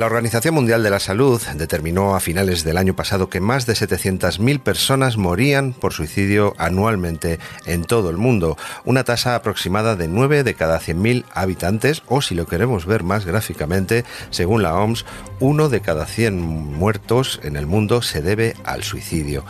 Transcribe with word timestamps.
La 0.00 0.06
Organización 0.06 0.54
Mundial 0.54 0.82
de 0.82 0.88
la 0.88 0.98
Salud 0.98 1.42
determinó 1.56 2.16
a 2.16 2.20
finales 2.20 2.64
del 2.64 2.78
año 2.78 2.96
pasado 2.96 3.28
que 3.28 3.38
más 3.38 3.66
de 3.66 3.74
700.000 3.74 4.60
personas 4.60 5.18
morían 5.18 5.74
por 5.74 5.92
suicidio 5.92 6.54
anualmente 6.56 7.38
en 7.66 7.84
todo 7.84 8.08
el 8.08 8.16
mundo, 8.16 8.56
una 8.86 9.04
tasa 9.04 9.34
aproximada 9.34 9.96
de 9.96 10.08
9 10.08 10.42
de 10.42 10.54
cada 10.54 10.80
100.000 10.80 11.26
habitantes, 11.34 12.02
o 12.06 12.22
si 12.22 12.34
lo 12.34 12.46
queremos 12.46 12.86
ver 12.86 13.02
más 13.02 13.26
gráficamente, 13.26 14.06
según 14.30 14.62
la 14.62 14.74
OMS, 14.74 15.04
uno 15.38 15.68
de 15.68 15.82
cada 15.82 16.06
100 16.06 16.40
muertos 16.40 17.38
en 17.42 17.56
el 17.56 17.66
mundo 17.66 18.00
se 18.00 18.22
debe 18.22 18.54
al 18.64 18.82
suicidio. 18.84 19.44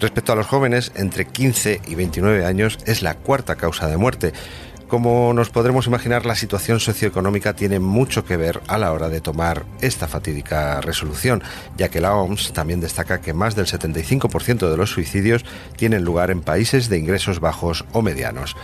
Respecto 0.00 0.32
a 0.32 0.36
los 0.36 0.46
jóvenes, 0.46 0.92
entre 0.96 1.26
15 1.26 1.82
y 1.86 1.94
29 1.94 2.46
años 2.46 2.78
es 2.86 3.02
la 3.02 3.16
cuarta 3.16 3.56
causa 3.56 3.86
de 3.88 3.98
muerte. 3.98 4.32
Como 4.94 5.34
nos 5.34 5.50
podremos 5.50 5.88
imaginar, 5.88 6.24
la 6.24 6.36
situación 6.36 6.78
socioeconómica 6.78 7.56
tiene 7.56 7.80
mucho 7.80 8.24
que 8.24 8.36
ver 8.36 8.60
a 8.68 8.78
la 8.78 8.92
hora 8.92 9.08
de 9.08 9.20
tomar 9.20 9.64
esta 9.80 10.06
fatídica 10.06 10.80
resolución, 10.80 11.42
ya 11.76 11.88
que 11.88 12.00
la 12.00 12.14
OMS 12.14 12.52
también 12.52 12.80
destaca 12.80 13.20
que 13.20 13.34
más 13.34 13.56
del 13.56 13.66
75% 13.66 14.70
de 14.70 14.76
los 14.76 14.90
suicidios 14.90 15.44
tienen 15.76 16.04
lugar 16.04 16.30
en 16.30 16.42
países 16.42 16.88
de 16.88 16.98
ingresos 16.98 17.40
bajos 17.40 17.84
o 17.90 18.02
medianos. 18.02 18.54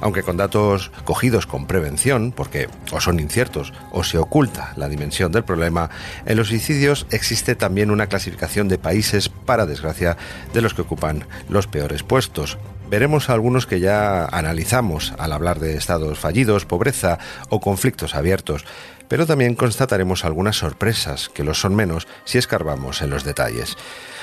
Aunque 0.00 0.24
con 0.24 0.36
datos 0.36 0.90
cogidos 1.04 1.46
con 1.46 1.68
prevención, 1.68 2.32
porque 2.32 2.68
o 2.90 3.00
son 3.00 3.20
inciertos 3.20 3.72
o 3.92 4.02
se 4.02 4.18
oculta 4.18 4.72
la 4.74 4.88
dimensión 4.88 5.30
del 5.30 5.44
problema, 5.44 5.90
en 6.24 6.36
los 6.36 6.48
suicidios 6.48 7.06
existe 7.12 7.54
también 7.54 7.92
una 7.92 8.08
clasificación 8.08 8.66
de 8.66 8.78
países, 8.78 9.28
para 9.28 9.66
desgracia, 9.66 10.16
de 10.52 10.62
los 10.62 10.74
que 10.74 10.82
ocupan 10.82 11.28
los 11.48 11.68
peores 11.68 12.02
puestos. 12.02 12.58
Veremos 12.88 13.30
algunos 13.30 13.66
que 13.66 13.80
ya 13.80 14.26
analizamos 14.26 15.12
al 15.18 15.32
hablar 15.32 15.58
de 15.58 15.76
estados 15.76 16.20
fallidos, 16.20 16.66
pobreza 16.66 17.18
o 17.48 17.60
conflictos 17.60 18.14
abiertos, 18.14 18.64
pero 19.08 19.26
también 19.26 19.56
constataremos 19.56 20.24
algunas 20.24 20.56
sorpresas, 20.56 21.28
que 21.28 21.42
lo 21.42 21.54
son 21.54 21.74
menos 21.74 22.06
si 22.24 22.38
escarbamos 22.38 23.02
en 23.02 23.10
los 23.10 23.24
detalles. 23.24 23.76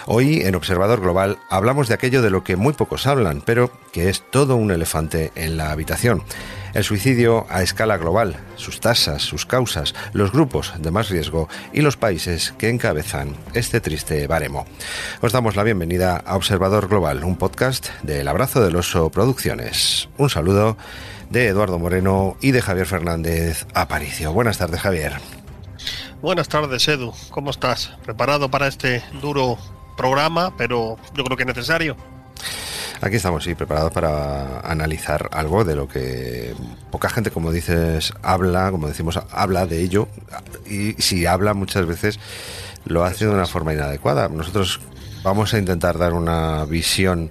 Hoy 0.06 0.42
en 0.42 0.56
Observador 0.56 1.02
Global 1.02 1.40
hablamos 1.50 1.90
de 1.90 1.94
aquello 1.94 2.22
de 2.22 2.30
lo 2.30 2.44
que 2.44 2.56
muy 2.56 2.74
pocos 2.74 3.06
hablan, 3.06 3.42
pero 3.46 3.72
que 3.92 4.10
es 4.10 4.24
todo 4.32 4.56
un 4.56 4.72
elefante 4.72 5.32
en 5.36 5.58
la 5.58 5.72
habitación. 5.72 6.24
El 6.74 6.84
suicidio 6.84 7.46
a 7.50 7.62
escala 7.62 7.98
global, 7.98 8.36
sus 8.56 8.80
tasas, 8.80 9.22
sus 9.22 9.46
causas, 9.46 9.94
los 10.12 10.32
grupos 10.32 10.74
de 10.80 10.90
más 10.90 11.10
riesgo 11.10 11.48
y 11.72 11.82
los 11.82 11.98
países 11.98 12.52
que 12.58 12.70
encabezan 12.70 13.36
este 13.54 13.80
triste 13.80 14.26
baremo. 14.26 14.66
Os 15.22 15.32
damos 15.32 15.56
la 15.56 15.62
bienvenida 15.62 16.18
a 16.18 16.36
Observador 16.36 16.88
Global, 16.88 17.24
un 17.24 17.38
podcast 17.38 17.90
del 18.02 18.28
Abrazo 18.28 18.64
del 18.64 18.76
Oso 18.76 19.12
Producciones. 19.12 20.10
Un 20.18 20.32
saludo 20.32 20.76
de 21.30 21.48
Eduardo 21.48 21.78
Moreno 21.78 22.38
y 22.42 22.52
de 22.52 22.64
Javier 22.64 22.88
Fernández 22.88 23.68
Aparicio. 23.76 24.34
Buenas 24.34 24.58
tardes, 24.58 24.82
Javier. 24.82 25.14
Buenas 26.24 26.50
tardes, 26.50 26.88
Edu. 26.88 27.14
¿Cómo 27.30 27.52
estás? 27.52 27.92
¿Preparado 28.04 28.50
para 28.50 28.68
este 28.68 29.04
duro 29.22 29.60
programa, 29.96 30.56
pero 30.58 30.98
yo 31.14 31.24
creo 31.24 31.38
que 31.38 31.44
es 31.44 31.48
necesario. 31.48 31.96
Aquí 33.04 33.18
estamos, 33.18 33.44
sí, 33.44 33.54
preparados 33.54 33.92
para 33.92 34.62
analizar 34.62 35.28
algo 35.34 35.66
de 35.66 35.76
lo 35.76 35.90
que 35.90 36.56
poca 36.90 37.10
gente, 37.10 37.32
como 37.32 37.52
dices, 37.52 38.14
habla, 38.22 38.72
como 38.72 38.88
decimos, 38.88 39.20
habla 39.30 39.66
de 39.66 39.82
ello, 39.82 40.08
y 40.66 40.94
si 40.94 41.26
habla 41.26 41.54
muchas 41.54 41.86
veces 41.86 42.18
lo 42.86 43.04
hace 43.04 43.26
de 43.26 43.32
una 43.32 43.46
forma 43.46 43.74
inadecuada. 43.74 44.30
Nosotros 44.30 44.80
vamos 45.22 45.54
a 45.54 45.60
intentar 45.60 45.98
dar 45.98 46.14
una 46.14 46.64
visión 46.64 47.30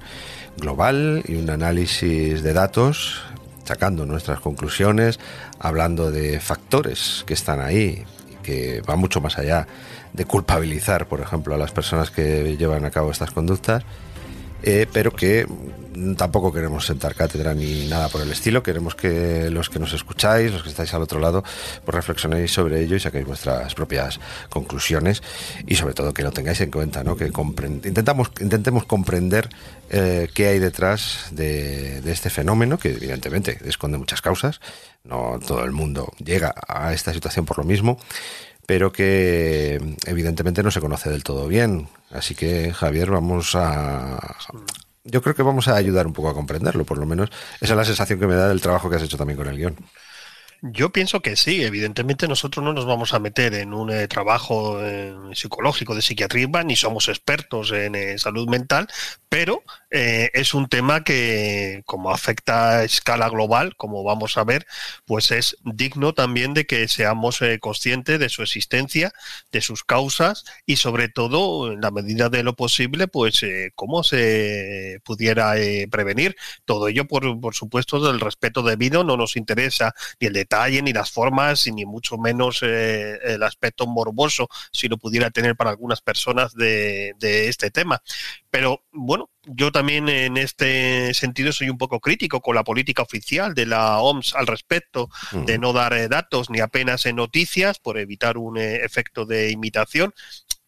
global 0.58 1.22
y 1.26 1.36
un 1.36 1.48
análisis 1.48 2.42
de 2.42 2.52
datos, 2.52 3.22
sacando 3.64 4.04
nuestras 4.04 4.40
conclusiones, 4.40 5.18
hablando 5.58 6.10
de 6.10 6.38
factores 6.38 7.24
que 7.26 7.32
están 7.32 7.62
ahí 7.62 8.04
que 8.42 8.82
van 8.86 8.98
mucho 8.98 9.22
más 9.22 9.38
allá 9.38 9.66
de 10.12 10.26
culpabilizar, 10.26 11.06
por 11.08 11.20
ejemplo, 11.20 11.54
a 11.54 11.58
las 11.58 11.70
personas 11.70 12.10
que 12.10 12.58
llevan 12.58 12.84
a 12.84 12.90
cabo 12.90 13.10
estas 13.10 13.30
conductas, 13.30 13.84
eh, 14.62 14.86
pero 14.92 15.12
que 15.12 15.46
tampoco 16.16 16.52
queremos 16.52 16.86
sentar 16.86 17.14
cátedra 17.14 17.54
ni 17.54 17.86
nada 17.88 18.08
por 18.08 18.22
el 18.22 18.30
estilo. 18.30 18.62
Queremos 18.62 18.94
que 18.94 19.50
los 19.50 19.68
que 19.68 19.78
nos 19.78 19.92
escucháis, 19.92 20.52
los 20.52 20.62
que 20.62 20.70
estáis 20.70 20.92
al 20.94 21.02
otro 21.02 21.20
lado, 21.20 21.42
pues 21.84 21.94
reflexionéis 21.94 22.52
sobre 22.52 22.80
ello 22.80 22.96
y 22.96 23.00
saquéis 23.00 23.26
vuestras 23.26 23.74
propias 23.74 24.20
conclusiones 24.48 25.22
y 25.66 25.74
sobre 25.74 25.94
todo 25.94 26.14
que 26.14 26.22
lo 26.22 26.32
tengáis 26.32 26.60
en 26.60 26.70
cuenta, 26.70 27.04
¿no? 27.04 27.16
Que 27.16 27.30
intentamos, 27.84 28.30
intentemos 28.40 28.84
comprender 28.84 29.48
eh, 29.90 30.28
qué 30.34 30.48
hay 30.48 30.58
detrás 30.58 31.28
de, 31.30 32.00
de 32.00 32.12
este 32.12 32.30
fenómeno 32.30 32.78
que 32.78 32.90
evidentemente 32.90 33.58
esconde 33.64 33.98
muchas 33.98 34.22
causas. 34.22 34.60
No 35.04 35.40
todo 35.46 35.64
el 35.64 35.72
mundo 35.72 36.12
llega 36.24 36.54
a 36.68 36.92
esta 36.92 37.12
situación 37.12 37.44
por 37.44 37.58
lo 37.58 37.64
mismo 37.64 37.98
pero 38.66 38.92
que 38.92 39.96
evidentemente 40.06 40.62
no 40.62 40.70
se 40.70 40.80
conoce 40.80 41.10
del 41.10 41.24
todo 41.24 41.48
bien. 41.48 41.88
Así 42.10 42.34
que, 42.34 42.72
Javier, 42.72 43.10
vamos 43.10 43.54
a... 43.54 44.36
Yo 45.04 45.20
creo 45.20 45.34
que 45.34 45.42
vamos 45.42 45.66
a 45.68 45.74
ayudar 45.74 46.06
un 46.06 46.12
poco 46.12 46.28
a 46.28 46.34
comprenderlo, 46.34 46.84
por 46.84 46.98
lo 46.98 47.06
menos. 47.06 47.30
Esa 47.60 47.72
es 47.72 47.76
la 47.76 47.84
sensación 47.84 48.20
que 48.20 48.26
me 48.26 48.34
da 48.34 48.48
del 48.48 48.60
trabajo 48.60 48.88
que 48.88 48.96
has 48.96 49.02
hecho 49.02 49.16
también 49.16 49.36
con 49.36 49.48
el 49.48 49.56
guion. 49.56 49.76
Yo 50.64 50.92
pienso 50.92 51.22
que 51.22 51.34
sí, 51.36 51.64
evidentemente 51.64 52.28
nosotros 52.28 52.64
no 52.64 52.72
nos 52.72 52.86
vamos 52.86 53.14
a 53.14 53.18
meter 53.18 53.52
en 53.54 53.74
un 53.74 53.90
eh, 53.90 54.06
trabajo 54.06 54.78
eh, 54.80 55.12
psicológico 55.34 55.92
de 55.96 56.02
psiquiatría, 56.02 56.46
ni 56.62 56.76
somos 56.76 57.08
expertos 57.08 57.72
en 57.72 57.96
eh, 57.96 58.16
salud 58.16 58.48
mental, 58.48 58.86
pero 59.28 59.64
es 59.90 60.54
un 60.54 60.68
tema 60.68 61.04
que 61.04 61.82
como 61.84 62.10
afecta 62.10 62.78
a 62.78 62.84
escala 62.84 63.28
global, 63.28 63.76
como 63.76 64.02
vamos 64.02 64.38
a 64.38 64.44
ver, 64.44 64.66
pues 65.04 65.30
es 65.30 65.58
digno 65.64 66.14
también 66.14 66.54
de 66.54 66.64
que 66.64 66.88
seamos 66.88 67.40
conscientes 67.60 68.18
de 68.18 68.30
su 68.30 68.42
existencia, 68.42 69.12
de 69.50 69.60
sus 69.60 69.84
causas 69.84 70.44
y 70.64 70.76
sobre 70.76 71.10
todo, 71.10 71.72
en 71.72 71.82
la 71.82 71.90
medida 71.90 72.30
de 72.30 72.42
lo 72.42 72.56
posible, 72.56 73.06
pues 73.06 73.44
cómo 73.74 74.02
se 74.02 75.00
pudiera 75.04 75.52
prevenir. 75.90 76.36
Todo 76.64 76.88
ello, 76.88 77.06
por, 77.06 77.38
por 77.38 77.54
supuesto, 77.54 78.00
del 78.00 78.20
respeto 78.20 78.62
debido, 78.62 79.04
no 79.04 79.18
nos 79.18 79.36
interesa 79.36 79.94
ni 80.20 80.28
el 80.28 80.36
detalle 80.52 80.82
ni 80.82 80.92
las 80.92 81.10
formas, 81.10 81.66
ni 81.66 81.86
mucho 81.86 82.18
menos 82.18 82.62
eh, 82.62 83.18
el 83.24 83.42
aspecto 83.42 83.86
morboso, 83.86 84.48
si 84.70 84.88
lo 84.88 84.98
pudiera 84.98 85.30
tener 85.30 85.56
para 85.56 85.70
algunas 85.70 86.02
personas 86.02 86.54
de, 86.54 87.14
este 87.22 87.70
tema. 87.70 88.02
Pero 88.50 88.82
bueno, 88.92 89.30
yo 89.44 89.72
también 89.72 90.08
en 90.08 90.36
este 90.36 91.14
sentido 91.14 91.52
soy 91.52 91.70
un 91.70 91.78
poco 91.78 92.00
crítico 92.00 92.40
con 92.40 92.54
la 92.54 92.64
política 92.64 93.02
oficial 93.02 93.54
de 93.54 93.66
la 93.66 93.98
OMS 93.98 94.34
al 94.34 94.46
respecto, 94.46 95.08
de 95.32 95.58
no 95.58 95.72
dar 95.72 95.94
eh, 95.94 96.08
datos 96.08 96.50
ni 96.50 96.60
apenas 96.60 97.06
en 97.06 97.16
noticias 97.16 97.78
por 97.78 97.98
evitar 97.98 98.36
un 98.36 98.58
eh, 98.58 98.84
efecto 98.84 99.24
de 99.24 99.50
imitación 99.50 100.12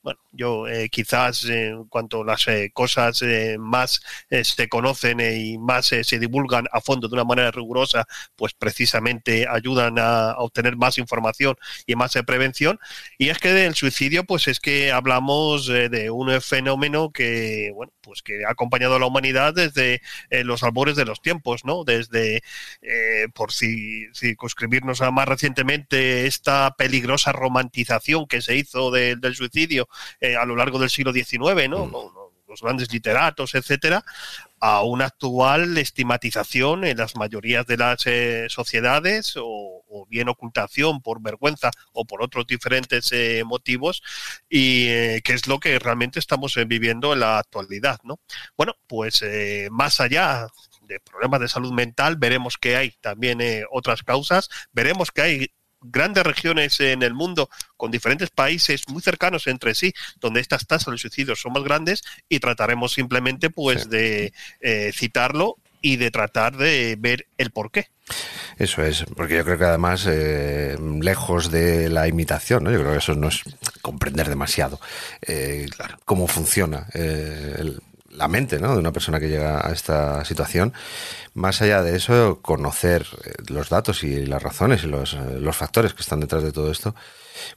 bueno, 0.05 0.21
yo 0.33 0.69
eh, 0.69 0.91
quizás 0.91 1.47
en 1.47 1.85
cuanto 1.87 2.25
las 2.25 2.47
eh, 2.49 2.71
cosas 2.75 3.23
eh, 3.23 3.57
más 3.59 4.03
se 4.43 4.69
conocen 4.69 5.19
y 5.21 5.57
más 5.57 5.87
se 5.87 6.19
divulgan 6.19 6.67
a 6.73 6.83
fondo 6.83 7.09
de 7.09 7.15
una 7.15 7.25
manera 7.25 7.51
rigurosa, 7.51 8.07
pues 8.37 8.53
precisamente 8.53 9.47
ayudan 9.49 9.99
a, 9.99 10.35
obtener 10.37 10.77
más 10.77 10.99
información 10.99 11.57
y 11.87 11.97
más 11.97 12.13
prevención. 12.27 12.79
Y 13.17 13.31
es 13.31 13.39
que 13.39 13.53
del 13.55 13.75
suicidio, 13.75 14.25
pues 14.25 14.47
es 14.47 14.61
que 14.61 14.93
hablamos 14.93 15.69
de 15.69 16.11
un 16.11 16.39
fenómeno 16.43 17.11
que, 17.11 17.71
bueno, 17.75 17.93
pues 18.03 18.21
que 18.23 18.45
ha 18.45 18.51
acompañado 18.51 18.97
a 18.97 18.99
la 18.99 19.07
humanidad 19.07 19.55
desde 19.55 20.03
los 20.31 20.63
albores 20.63 20.97
de 20.97 21.07
los 21.07 21.23
tiempos, 21.23 21.65
¿no? 21.65 21.85
Desde, 21.85 22.43
por 23.35 23.53
si, 23.53 24.07
circunscribirnos 24.15 25.01
a 25.01 25.11
más 25.11 25.29
recientemente, 25.29 26.27
esta 26.27 26.75
peligrosa 26.77 27.33
romantización 27.33 28.27
que 28.27 28.43
se 28.43 28.57
hizo 28.57 28.91
del 28.91 29.35
suicidio 29.35 29.89
eh, 30.21 30.37
a 30.37 30.45
lo 30.45 30.57
largo 30.57 30.79
del 30.79 30.91
siglo 30.91 31.13
XIX, 31.13 31.69
¿no? 31.69 31.87
Mm. 31.87 32.25
los 32.49 32.61
grandes 32.61 32.93
literatos, 32.93 33.55
etcétera, 33.55 34.05
a 34.61 34.83
una 34.83 35.07
actual 35.07 35.77
estigmatización 35.77 36.85
en 36.85 36.99
las 36.99 37.17
mayorías 37.17 37.67
de 37.67 37.77
las 37.77 38.07
eh, 38.07 38.47
sociedades 38.49 39.35
o, 39.37 39.71
bien 40.09 40.29
ocultación 40.29 41.01
por 41.01 41.23
vergüenza 41.23 41.71
o 41.93 42.05
por 42.05 42.21
otros 42.21 42.47
diferentes 42.49 43.11
eh, 43.13 43.43
motivos 43.45 44.03
y 44.49 44.87
que 45.23 45.33
es 45.33 45.47
lo 45.47 45.61
que 45.61 45.79
realmente 45.79 46.19
estamos 46.19 46.57
viviendo 46.67 47.13
en 47.13 47.21
la 47.21 47.39
actualidad, 47.39 48.01
¿no? 48.03 48.19
Bueno, 48.57 48.75
pues 48.89 49.25
más 49.71 50.01
allá 50.01 50.49
de 50.83 50.99
problemas 50.99 51.41
de 51.41 51.49
salud 51.49 51.73
mental, 51.73 52.17
veremos 52.17 52.59
que 52.59 52.77
hay 52.77 52.91
también 53.01 53.41
otras 53.71 54.03
causas, 54.03 54.51
veremos 54.73 55.13
que 55.13 55.23
hay 55.23 55.51
grandes 55.85 56.25
regiones 56.25 56.81
en 56.81 57.03
el 57.03 57.15
mundo 57.15 57.49
con 57.77 57.91
diferentes 57.91 58.31
países 58.31 58.89
muy 58.89 59.03
cercanos 59.03 59.47
entre 59.47 59.75
sí, 59.75 59.93
donde 60.21 60.41
estas 60.41 60.67
tasas 60.67 60.93
de 60.93 60.99
suicidio 60.99 61.37
son 61.37 61.53
más 61.53 61.65
grandes 61.65 62.03
y 62.29 62.41
trataremos 62.41 62.93
simplemente 62.93 63.51
pues 63.51 63.89
de 63.89 64.33
eh, 64.61 64.93
citarlo 64.95 65.59
y 65.85 65.97
de 65.97 66.11
tratar 66.11 66.57
de 66.57 66.97
ver 66.99 67.27
el 67.37 67.51
por 67.51 67.71
qué. 67.71 67.89
Eso 68.57 68.83
es, 68.83 69.05
porque 69.17 69.37
yo 69.37 69.45
creo 69.45 69.59
que 69.59 69.65
además, 69.65 70.07
eh, 70.09 70.77
lejos 71.01 71.51
de 71.51 71.91
la 71.91 72.09
imitación, 72.09 72.65
¿no? 72.65 72.71
yo 72.71 72.79
creo 72.81 72.93
que 72.93 72.99
eso 72.99 73.15
no 73.15 73.29
es 73.29 73.43
comprender 73.83 74.31
demasiado 74.31 74.81
eh, 75.21 75.69
cómo 76.07 76.27
funciona 76.27 76.87
eh, 76.95 77.77
la 78.15 78.29
mente 78.29 78.59
¿no? 78.59 78.73
de 78.73 78.79
una 78.79 78.93
persona 78.93 79.21
que 79.21 79.29
llega 79.29 79.67
a 79.67 79.73
esta 79.73 80.25
situación. 80.25 80.73
Más 81.35 81.61
allá 81.63 81.83
de 81.83 81.97
eso, 81.97 82.39
conocer 82.43 83.07
los 83.49 83.69
datos 83.69 84.05
y 84.05 84.25
las 84.27 84.43
razones 84.43 84.85
y 84.85 84.87
los, 84.87 85.15
los 85.15 85.57
factores 85.57 85.95
que 85.95 86.03
están 86.03 86.21
detrás 86.21 86.43
de 86.43 86.53
todo 86.53 86.71
esto, 86.71 86.95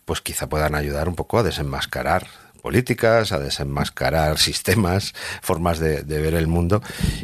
pues 0.06 0.22
quizá 0.22 0.50
puedan 0.50 0.76
ayudar 0.76 1.08
un 1.08 1.16
poco 1.16 1.40
a 1.40 1.44
desenmascarar 1.44 2.28
políticas, 2.68 3.32
a 3.32 3.40
desenmascarar 3.40 4.38
sistemas, 4.50 5.14
formas 5.42 5.80
de, 5.80 6.04
ver 6.04 6.34
el 6.34 6.48
mundo. 6.48 6.82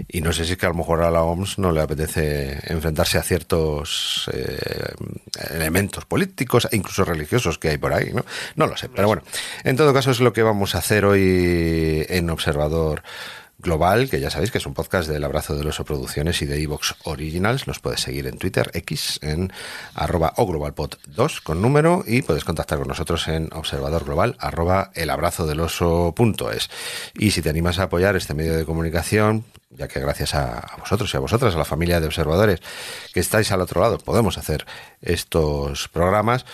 Y 0.07 0.21
no 0.21 0.31
sé 0.31 0.45
si 0.45 0.53
es 0.53 0.57
que 0.57 0.65
a 0.65 0.69
lo 0.69 0.75
mejor 0.75 1.03
a 1.03 1.11
la 1.11 1.21
OMS 1.21 1.59
no 1.59 1.73
le 1.73 1.81
apetece 1.81 2.59
enfrentarse 2.71 3.17
a 3.17 3.23
ciertos 3.23 4.29
eh, 4.31 4.93
elementos 5.53 6.05
políticos 6.05 6.69
e 6.71 6.77
incluso 6.77 7.03
religiosos 7.03 7.57
que 7.57 7.71
hay 7.71 7.77
por 7.77 7.91
ahí, 7.91 8.13
¿no? 8.13 8.23
No 8.55 8.67
lo 8.67 8.77
sé. 8.77 8.87
Pero 8.87 9.09
bueno, 9.09 9.23
en 9.65 9.75
todo 9.75 9.93
caso 9.93 10.11
es 10.11 10.21
lo 10.21 10.31
que 10.31 10.43
vamos 10.43 10.75
a 10.75 10.77
hacer 10.77 11.03
hoy 11.03 12.05
en 12.07 12.29
Observador 12.29 13.03
Global, 13.63 14.09
que 14.09 14.19
ya 14.19 14.29
sabéis 14.29 14.51
que 14.51 14.57
es 14.57 14.65
un 14.65 14.73
podcast 14.73 15.09
del 15.09 15.23
Abrazo 15.23 15.55
del 15.55 15.67
Oso 15.67 15.85
Producciones 15.85 16.41
y 16.41 16.45
de 16.45 16.61
Evox 16.61 16.95
Originals. 17.05 17.65
Nos 17.65 17.79
puedes 17.79 18.01
seguir 18.01 18.27
en 18.27 18.37
Twitter, 18.37 18.69
X, 18.73 19.19
en 19.23 19.53
arroba 19.95 20.33
o 20.35 20.45
globalpod 20.45 20.95
2 21.07 21.41
con 21.41 21.61
número 21.61 22.03
y 22.05 22.21
puedes 22.21 22.43
contactar 22.43 22.79
con 22.79 22.89
nosotros 22.89 23.27
en 23.29 23.49
observador 23.53 24.03
global 24.03 24.35
arroba 24.39 24.91
elabrazodeloso.es. 24.93 26.69
Y 27.15 27.31
si 27.31 27.41
te 27.41 27.49
animas 27.49 27.79
a 27.79 27.83
apoyar 27.83 28.17
este 28.17 28.33
medio 28.33 28.57
de 28.57 28.65
comunicación, 28.65 29.45
ya 29.69 29.87
que 29.87 30.01
gracias 30.01 30.35
a, 30.35 30.75
vosotros 30.79 31.13
y 31.13 31.17
a 31.17 31.21
vosotras, 31.21 31.55
a 31.55 31.57
la 31.57 31.65
familia 31.65 32.01
de 32.01 32.07
observadores 32.07 32.59
que 33.13 33.21
estáis 33.21 33.51
al 33.53 33.61
otro 33.61 33.79
lado, 33.79 33.97
podemos 33.97 34.37
hacer 34.37 34.65
estos 35.01 35.87
programas, 35.87 36.45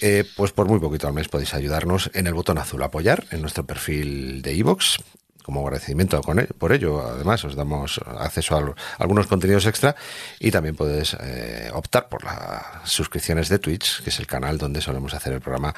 eh, 0.00 0.24
pues 0.36 0.52
por 0.52 0.68
muy 0.68 0.78
poquito 0.78 1.08
al 1.08 1.12
mes 1.12 1.28
podéis 1.28 1.54
ayudarnos 1.54 2.10
en 2.14 2.28
el 2.28 2.34
botón 2.34 2.58
azul 2.58 2.82
apoyar 2.82 3.24
en 3.32 3.40
nuestro 3.40 3.66
perfil 3.66 4.42
de 4.42 4.54
iVoox 4.54 4.98
como 5.46 5.60
agradecimiento 5.60 6.20
con 6.22 6.44
por 6.58 6.72
ello. 6.72 7.06
Además, 7.06 7.44
os 7.44 7.54
damos 7.54 8.00
acceso 8.18 8.56
a, 8.56 8.74
algunos 8.98 9.28
contenidos 9.28 9.64
extra 9.66 9.94
y 10.40 10.50
también 10.50 10.74
puedes 10.74 11.16
eh, 11.20 11.70
optar 11.72 12.08
por 12.08 12.24
las 12.24 12.64
suscripciones 12.82 13.48
de 13.48 13.60
Twitch, 13.60 14.02
que 14.02 14.10
es 14.10 14.18
el 14.18 14.26
canal 14.26 14.58
donde 14.58 14.80
solemos 14.80 15.14
hacer 15.14 15.32
el 15.34 15.40
programa 15.40 15.72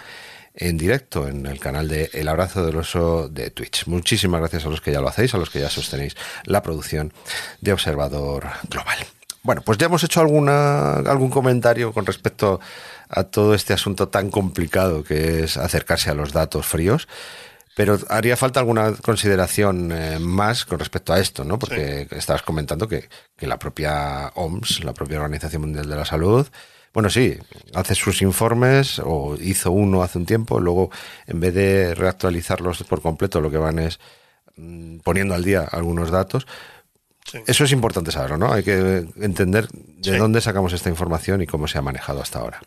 en 0.55 0.79
directo, 0.79 1.29
en 1.29 1.45
el 1.45 1.61
canal 1.61 1.87
de 1.87 2.09
El 2.15 2.29
Abrazo 2.29 2.65
del 2.65 2.77
Oso 2.77 3.29
de 3.29 3.51
Twitch. 3.51 3.87
Muchísimas 3.87 4.41
gracias 4.41 4.65
a 4.65 4.71
los 4.71 4.81
que 4.81 4.91
ya 4.91 5.03
lo 5.03 5.09
hacéis, 5.09 5.35
a 5.35 5.39
los 5.39 5.51
que 5.51 5.61
ya 5.61 5.69
sostenéis 5.69 6.17
la 6.45 6.63
producción 6.63 7.13
de 7.61 7.75
Observador 7.75 8.47
Global. 8.71 8.97
Bueno, 9.43 9.61
pues 9.61 9.77
ya 9.77 9.87
hemos 9.87 10.03
hecho 10.03 10.21
alguna, 10.21 10.95
algún 10.95 11.29
comentario 11.29 11.93
con 11.93 12.07
respecto 12.07 12.59
a 13.11 13.25
todo 13.25 13.55
este 13.55 13.75
asunto 13.75 14.09
tan 14.09 14.31
complicado 14.31 15.05
que 15.05 15.45
es 15.45 15.59
acercarse 15.59 16.09
a 16.11 16.15
los 16.15 16.33
datos 16.33 16.67
fríos. 16.67 17.07
Pero 17.79 17.97
haría 18.09 18.37
falta 18.37 18.59
alguna 18.59 18.93
consideración 18.95 19.93
eh, 19.93 20.19
más 20.19 20.65
con 20.65 20.81
respecto 20.81 21.13
a 21.13 21.21
esto, 21.21 21.45
¿no? 21.45 21.61
Porque 21.61 22.09
estabas 22.11 22.43
comentando 22.43 22.89
que, 22.89 23.09
la 23.39 23.57
propia 23.57 24.33
OMS, 24.35 24.83
la 24.83 24.93
propia 24.93 25.19
Organización 25.19 25.63
Mundial 25.63 25.89
de 25.89 25.95
la 25.95 26.05
Salud, 26.05 26.45
bueno, 26.93 27.09
sí, 27.09 27.39
hace 27.75 27.95
sus 27.95 28.21
informes 28.21 29.01
o 29.05 29.37
hizo 29.41 29.71
uno 29.71 30.03
hace 30.03 30.19
un 30.19 30.27
tiempo, 30.27 30.59
luego 30.59 30.91
en 31.29 31.39
vez 31.39 31.55
de 31.55 31.95
reactualizarlos 31.95 32.83
por 32.83 33.01
completo, 33.01 33.41
lo 33.41 33.49
que 33.49 33.59
van 33.59 33.79
es 33.79 34.01
mm, 34.57 34.99
poniendo 35.05 35.37
al 35.37 35.45
día 35.45 35.61
algunos 35.61 36.11
datos. 36.11 36.49
Eso 37.47 37.63
es 37.63 37.71
importante 37.71 38.11
saberlo, 38.11 38.39
¿no? 38.39 38.53
Hay 38.53 38.65
que 38.65 39.07
entender 39.21 39.69
de 39.71 40.19
dónde 40.19 40.41
sacamos 40.41 40.73
esta 40.73 40.89
información 40.89 41.43
y 41.43 41.47
cómo 41.47 41.69
se 41.69 41.79
ha 41.79 41.83
manejado 41.83 42.21
hasta 42.23 42.41
ahora. 42.41 42.61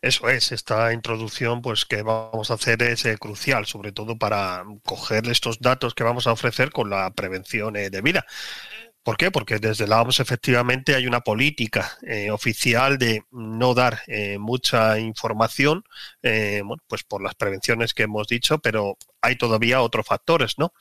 Eso 0.00 0.28
es, 0.28 0.52
esta 0.52 0.92
introducción 0.92 1.60
pues 1.60 1.84
que 1.84 2.02
vamos 2.02 2.50
a 2.50 2.54
hacer 2.54 2.82
es 2.84 3.04
eh, 3.04 3.18
crucial, 3.18 3.66
sobre 3.66 3.90
todo 3.90 4.16
para 4.16 4.64
coger 4.84 5.26
estos 5.28 5.58
datos 5.58 5.94
que 5.94 6.04
vamos 6.04 6.26
a 6.28 6.32
ofrecer 6.32 6.70
con 6.70 6.88
la 6.88 7.10
prevención 7.10 7.74
eh, 7.76 7.90
debida. 7.90 8.24
¿Por 9.02 9.16
qué? 9.16 9.30
Porque 9.32 9.58
desde 9.58 9.88
la 9.88 10.02
OMS 10.02 10.20
efectivamente 10.20 10.94
hay 10.94 11.06
una 11.06 11.20
política 11.22 11.98
eh, 12.02 12.30
oficial 12.30 12.98
de 12.98 13.22
no 13.30 13.74
dar 13.74 14.02
mucha 14.38 14.98
información, 14.98 15.82
bueno, 16.22 16.76
pues 16.86 17.04
por 17.04 17.22
las 17.22 17.34
prevenciones 17.34 17.94
que 17.94 18.02
hemos 18.04 18.28
dicho, 18.28 18.58
pero 18.58 18.98
hay 19.20 19.36
todavía 19.36 19.80
otros 19.80 20.06
factores, 20.06 20.54
¿no? 20.58 20.72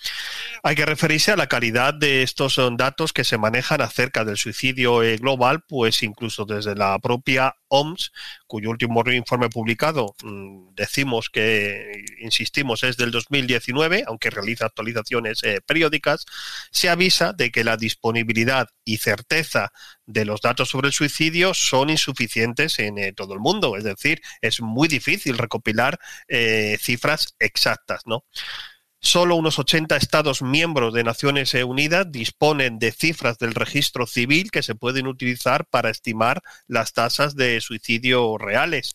Hay 0.64 0.76
que 0.76 0.86
referirse 0.86 1.32
a 1.32 1.36
la 1.36 1.48
calidad 1.48 1.94
de 1.94 2.24
estos 2.24 2.58
eh, 2.58 2.70
datos 2.74 3.14
que 3.14 3.24
se 3.24 3.38
manejan 3.38 3.82
acerca 3.82 4.24
del 4.26 4.38
suicidio 4.38 5.04
eh, 5.04 5.18
global, 5.18 5.64
pues 5.68 6.04
incluso 6.04 6.46
desde 6.46 6.76
la 6.76 6.98
propia 7.00 7.56
OMS, 7.70 8.12
cuyo 8.46 8.70
último 8.70 9.04
informe 9.12 9.50
publicado 9.50 10.16
mm, 10.24 10.74
decimos 10.76 11.30
que, 11.30 12.06
insistimos, 12.20 12.84
es 12.84 12.98
del 12.98 13.12
2019, 13.12 14.04
aunque 14.08 14.30
realiza 14.30 14.66
actualizaciones 14.66 15.44
eh, 15.44 15.60
periódicas, 15.66 16.26
se 16.72 16.90
avisa 16.90 17.34
de 17.34 17.52
que 17.52 17.64
la 17.64 17.78
disponibilidad 17.78 18.70
y 18.86 18.98
certeza 18.98 19.72
de 20.08 20.26
los 20.26 20.42
datos 20.42 20.70
sobre 20.70 20.88
el 20.88 20.94
suicidio 20.94 21.54
son 21.54 21.92
insuficientes 21.92 22.80
en 22.80 23.14
todo 23.14 23.36
el 23.36 23.40
mundo. 23.40 23.78
Es 23.78 23.84
decir, 23.84 24.22
es 24.42 24.60
muy 24.62 24.88
difícil 24.88 25.38
recopilar 25.38 26.00
cifras 26.80 27.36
exactas, 27.38 28.02
¿no? 28.08 28.26
Solo 29.00 29.36
unos 29.36 29.60
80 29.60 29.96
Estados 29.96 30.42
miembros 30.42 30.94
de 30.94 31.04
Naciones 31.04 31.54
Unidas 31.54 32.12
disponen 32.12 32.80
de 32.80 32.92
cifras 32.92 33.38
del 33.38 33.54
registro 33.54 34.08
civil 34.08 34.50
que 34.52 34.64
se 34.64 34.76
pueden 34.76 35.06
utilizar 35.06 35.66
para 35.68 35.90
estimar 35.92 36.42
las 36.68 36.94
tasas 36.94 37.36
de 37.36 37.62
suicidio 37.62 38.38
reales. 38.38 38.94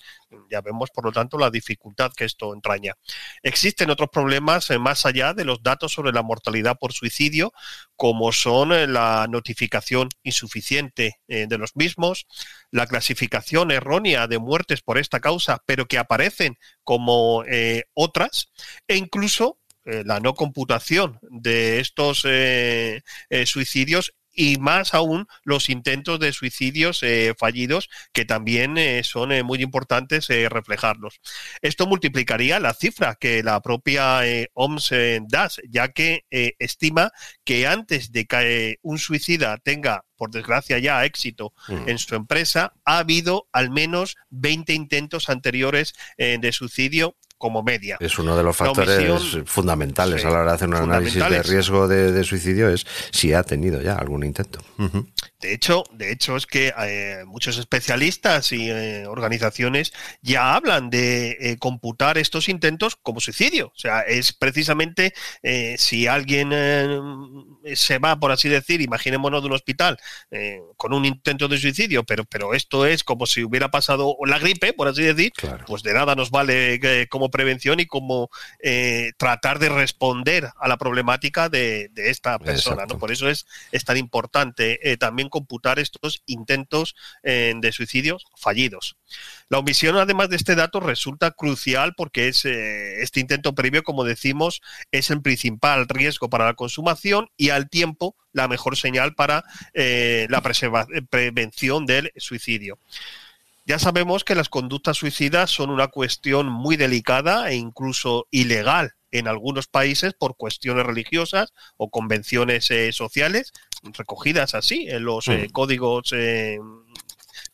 Ya 0.51 0.61
vemos, 0.61 0.91
por 0.91 1.05
lo 1.05 1.13
tanto, 1.13 1.39
la 1.39 1.51
dificultad 1.51 2.13
que 2.17 2.25
esto 2.25 2.55
entraña. 2.55 2.95
Existen 3.43 3.91
otros 3.91 4.09
problemas 4.11 4.71
eh, 4.71 4.79
más 4.79 5.07
allá 5.07 5.35
de 5.35 5.45
los 5.45 5.63
datos 5.63 5.93
sobre 5.93 6.13
la 6.13 6.23
mortalidad 6.23 6.79
por 6.79 6.93
suicidio, 6.93 7.53
como 7.97 8.33
son 8.33 8.73
eh, 8.73 8.87
la 8.87 9.27
notificación 9.29 10.09
insuficiente 10.23 11.21
eh, 11.29 11.47
de 11.49 11.59
los 11.59 11.77
mismos, 11.77 12.27
la 12.71 12.87
clasificación 12.87 13.71
errónea 13.71 14.27
de 14.27 14.39
muertes 14.39 14.83
por 14.83 14.99
esta 14.99 15.21
causa, 15.21 15.63
pero 15.67 15.87
que 15.87 15.99
aparecen 15.99 16.57
como 16.83 17.45
otras, 17.95 18.49
e 18.89 18.97
incluso 18.97 19.59
la 19.85 20.21
no 20.21 20.35
computación 20.35 21.19
de 21.23 21.81
estos 21.81 22.27
suicidios 23.47 24.15
y 24.35 24.57
más 24.59 24.95
aún 24.95 25.27
los 25.45 25.69
intentos 25.69 26.19
de 26.19 26.33
suicidios 26.33 27.03
eh, 27.03 27.35
fallidos, 27.39 27.89
que 28.13 28.25
también 28.25 28.79
eh, 28.79 29.03
son 29.05 29.33
eh, 29.33 29.43
muy 29.43 29.63
importantes 29.63 30.29
reflejarlos. 30.29 31.21
Esto 31.61 31.87
multiplicaría 31.87 32.61
la 32.61 32.75
cifra 32.75 33.17
que 33.17 33.43
la 33.43 33.61
propia 33.61 34.21
OMS 34.55 34.91
da, 35.29 35.49
ya 35.69 35.89
que 35.89 36.25
estima 36.31 37.11
que 37.45 37.67
antes 37.67 38.13
de 38.13 38.27
que 38.27 38.79
un 38.83 38.99
suicida 38.99 39.59
tenga 39.59 40.05
por 40.17 40.31
desgracia 40.31 40.79
ya 40.79 41.05
éxito 41.05 41.53
mm. 41.69 41.89
en 41.89 41.99
su 41.99 42.15
empresa, 42.15 42.73
ha 42.85 42.99
habido 42.99 43.49
al 43.53 43.71
menos 43.71 44.17
20 44.31 44.73
intentos 44.73 45.29
anteriores 45.29 45.95
de 46.17 46.53
suicidio 46.53 47.17
como 47.43 47.65
media. 47.65 47.97
Es 47.99 48.21
uno 48.21 48.37
de 48.37 48.45
los 48.45 48.57
factores 48.57 49.37
fundamentales 49.47 50.25
a 50.25 50.31
la 50.31 50.43
hora 50.43 50.51
de 50.51 50.55
hacer 50.55 50.69
un 50.69 50.77
análisis 50.77 51.29
de 51.29 51.43
riesgo 51.43 51.89
de, 51.89 52.23
suicidio, 52.23 52.69
es 52.69 52.87
si 53.11 53.33
ha 53.33 53.43
tenido 53.43 53.83
ya 53.83 53.97
algún 53.97 54.23
intento. 54.23 54.61
De 55.43 55.53
hecho, 55.53 55.83
de 55.91 56.13
hecho 56.13 56.37
es 56.37 56.47
que 56.47 56.73
eh, 56.79 57.25
muchos 57.27 57.59
especialistas 57.59 58.53
y 58.53 58.71
eh, 58.71 59.09
organizaciones 59.09 59.93
ya 60.21 60.55
hablan 60.55 60.89
de 60.89 61.37
eh, 61.41 61.57
computar 61.59 62.17
estos 62.17 62.49
intentos 62.49 62.95
como 62.95 63.19
suicidio. 63.19 63.67
O 63.75 63.79
sea, 63.79 64.03
es 64.03 64.33
precisamente 64.33 65.13
si 65.77 66.07
alguien 66.07 66.51
se 67.75 67.99
va, 67.99 68.21
por 68.21 68.31
así 68.31 68.49
decir, 68.49 68.81
imaginémonos 68.81 69.43
de 69.43 69.49
un 69.49 69.55
hospital 69.55 69.99
con 70.77 70.93
un 70.93 71.05
intento 71.05 71.49
de 71.49 71.59
suicidio, 71.59 72.05
pero, 72.05 72.25
pero 72.25 72.55
esto 72.55 72.87
es 72.87 73.03
como 73.03 73.27
si 73.27 73.43
hubiera 73.43 73.71
pasado 73.71 74.17
la 74.25 74.39
gripe, 74.39 74.73
por 74.73 74.87
así 74.87 75.03
decir, 75.03 75.33
pues 75.67 75.83
de 75.83 75.93
nada 75.93 76.15
nos 76.15 76.31
vale 76.31 77.09
como 77.09 77.31
prevención 77.33 77.81
y 77.81 77.87
como 77.87 78.31
tratar 79.17 79.59
de 79.59 79.69
responder 79.69 80.51
a 80.57 80.69
la 80.69 80.77
problemática 80.77 81.49
de, 81.49 81.91
esta 81.97 82.39
persona. 82.39 82.87
¿no? 82.87 82.99
Por 82.99 83.11
eso 83.11 83.29
es, 83.29 83.47
es 83.73 83.85
tan 83.85 83.97
importante 83.97 84.97
también 84.99 85.29
computar 85.29 85.81
estos 85.81 86.23
intentos 86.27 86.95
eh, 87.23 87.53
de 87.57 87.73
suicidios 87.73 88.27
fallidos. 88.37 88.97
La 89.49 89.59
omisión, 89.59 89.97
además 89.97 90.29
de 90.29 90.37
este 90.37 90.55
dato, 90.55 90.81
resulta 90.81 91.33
crucial 91.33 91.95
porque 91.97 92.29
es, 92.29 92.45
eh, 92.45 93.03
este 93.03 93.21
intento 93.21 93.55
previo, 93.55 93.83
como 93.83 94.05
decimos, 94.05 94.63
es 94.91 95.11
el 95.11 95.23
principal 95.23 95.89
riesgo 95.89 96.31
para 96.31 96.47
la 96.47 96.55
consumación 96.55 97.29
y 97.37 97.51
al 97.51 97.69
tiempo 97.69 98.17
la 98.33 98.49
mejor 98.49 98.77
señal 98.77 99.15
para 99.15 99.45
eh, 99.75 100.27
la 100.31 100.43
prevención 101.11 101.87
del 101.87 102.13
suicidio. 102.17 102.79
Ya 103.65 103.79
sabemos 103.79 104.25
que 104.25 104.35
las 104.35 104.49
conductas 104.49 104.97
suicidas 104.97 105.51
son 105.51 105.71
una 105.71 105.89
cuestión 105.89 106.49
muy 106.49 106.77
delicada 106.77 107.49
e 107.51 107.55
incluso 107.55 108.27
ilegal 108.33 108.95
en 109.13 109.29
algunos 109.29 109.69
países 109.69 110.15
por 110.15 110.37
cuestiones 110.37 110.85
religiosas 110.85 111.53
o 111.77 111.89
convenciones 111.89 112.71
eh, 112.71 112.93
sociales 112.93 113.53
recogidas 113.97 114.55
así 114.55 114.87
en 114.89 115.05
los 115.05 115.29
eh, 115.29 115.47
mm. 115.49 115.53
códigos 115.53 116.13
eh, 116.13 116.59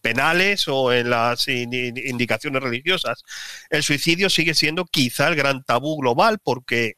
penales 0.01 0.67
o 0.69 0.93
en 0.93 1.11
las 1.11 1.47
indicaciones 1.49 2.63
religiosas. 2.63 3.23
El 3.69 3.83
suicidio 3.83 4.31
sigue 4.31 4.55
siendo 4.55 4.87
quizá 4.87 5.29
el 5.29 5.37
gran 5.37 5.63
tabú 5.65 5.99
global 6.01 6.39
porque 6.43 6.95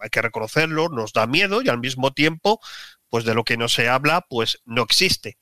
hay 0.00 0.08
que 0.10 0.22
reconocerlo, 0.22 0.88
nos 0.88 1.12
da 1.12 1.28
miedo 1.28 1.62
y 1.62 1.68
al 1.68 1.78
mismo 1.78 2.12
tiempo, 2.12 2.60
pues 3.08 3.24
de 3.24 3.34
lo 3.34 3.44
que 3.44 3.56
no 3.56 3.68
se 3.68 3.88
habla, 3.88 4.22
pues 4.28 4.62
no 4.64 4.82
existe 4.82 5.36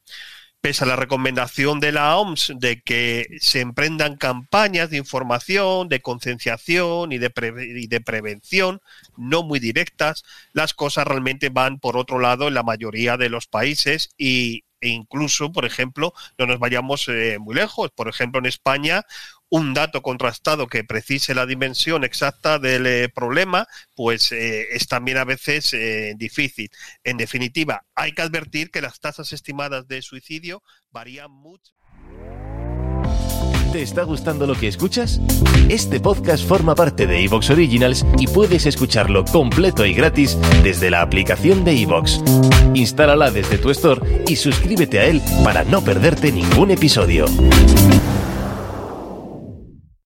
pese 0.65 0.85
a 0.85 0.87
la 0.87 0.97
recomendación 0.97 1.79
de 1.79 1.93
la 1.93 2.17
OMS 2.17 2.55
de 2.57 2.81
que 2.81 3.27
se 3.39 3.61
emprendan 3.61 4.17
campañas 4.17 4.89
de 4.89 4.97
información, 4.97 5.91
de 5.91 6.01
concienciación 6.01 7.13
y 7.13 7.19
de, 7.19 8.01
prevención, 8.01 8.81
no 9.15 9.43
muy 9.43 9.61
directas, 9.61 10.25
las 10.55 10.73
cosas 10.73 11.07
realmente 11.07 11.51
van 11.51 11.79
por 11.81 11.99
otro 11.99 12.19
lado 12.19 12.49
en 12.49 12.55
la 12.55 12.63
mayoría 12.63 13.19
de 13.19 13.29
los 13.29 13.47
países 13.47 14.09
y, 14.17 14.65
e 14.81 14.89
incluso, 14.89 15.53
por 15.53 15.67
ejemplo, 15.67 16.15
no 16.39 16.47
nos 16.47 16.59
vayamos 16.59 17.09
eh, 17.09 17.37
muy 17.39 17.55
lejos. 17.55 17.91
Por 17.91 18.09
ejemplo, 18.09 18.39
en 18.39 18.47
España, 18.47 19.03
un 19.55 19.73
dato 19.73 20.03
contrastado 20.03 20.67
que 20.67 20.83
precise 20.83 21.33
la 21.33 21.47
dimensión 21.47 22.03
exacta 22.03 22.59
del 22.59 22.89
eh, 22.89 23.09
problema, 23.09 23.69
pues 23.95 24.33
eh, 24.33 24.67
es 24.73 24.89
también 24.89 25.17
a 25.17 25.25
veces 25.25 25.73
eh, 25.75 26.15
difícil. 26.17 26.71
En 27.05 27.19
definitiva, 27.19 27.85
hay 27.95 28.11
que 28.11 28.23
advertir 28.23 28.73
que 28.73 28.81
las 28.81 28.99
tasas 28.99 29.33
estimadas 29.33 29.87
de 29.87 30.03
suicidio 30.03 30.65
varían 30.91 31.31
mucho. 31.31 31.73
¿Te 33.71 33.83
está 33.83 34.03
gustando 34.03 34.45
lo 34.45 34.57
que 34.57 34.67
escuchas? 34.67 35.21
Este 35.69 36.01
podcast 36.01 36.45
forma 36.45 36.75
parte 36.75 37.07
de 37.07 37.23
Evox 37.23 37.51
Originals 37.51 38.05
y 38.19 38.27
puedes 38.27 38.67
escucharlo 38.67 39.25
completo 39.25 39.87
y 39.87 39.95
gratis 39.95 40.37
desde 40.65 40.91
la 40.91 41.01
aplicación 41.01 41.65
de 41.65 41.81
Evox. 41.81 42.21
Instálala 42.75 43.31
desde 43.31 43.59
tu 43.59 43.71
store 43.71 44.25
y 44.27 44.35
suscríbete 44.35 44.99
a 44.99 45.05
él 45.05 45.23
para 45.45 45.63
no 45.63 45.81
perderte 45.81 46.33
ningún 46.33 46.73
episodio. 46.73 47.27